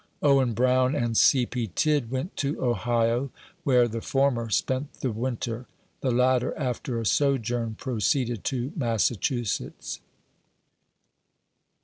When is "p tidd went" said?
1.45-2.35